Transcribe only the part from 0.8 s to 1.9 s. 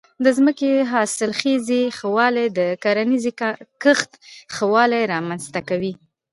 حاصلخېزۍ